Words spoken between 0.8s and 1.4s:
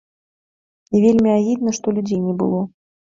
І вельмі